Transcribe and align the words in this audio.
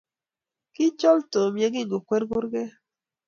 Ki 0.73 0.85
chol 0.99 1.19
Tom 1.31 1.53
ye 1.61 1.67
ki 1.73 1.83
kikwer 1.89 2.23
kurket 2.29 2.71